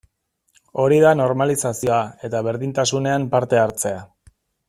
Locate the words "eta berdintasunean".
2.29-3.29